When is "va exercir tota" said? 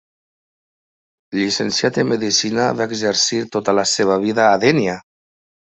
2.81-3.79